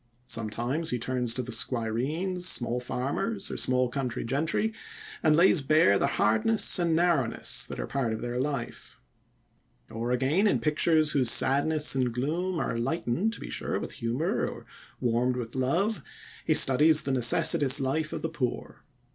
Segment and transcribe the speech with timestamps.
[0.25, 4.73] Sometimes he turns to the squireens, small farmers, or small country gentry,
[5.21, 8.99] and lays bare the hardness and narrowness that are a part of their life.
[9.91, 14.47] Or, again, in pictures whose sadness and gloom are lightened, to be sure, with humor
[14.49, 14.65] or
[14.99, 16.01] warmed with love,
[16.45, 18.83] he studies the necessitous life of the poor.